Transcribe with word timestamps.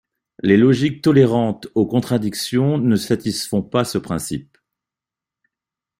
Les 0.41 0.57
logiques 0.57 1.03
tolérantes 1.03 1.67
aux 1.75 1.85
contradictions 1.85 2.79
ne 2.79 2.95
satisfont 2.95 3.61
pas 3.61 3.85
ce 3.85 3.99
principe. 3.99 4.57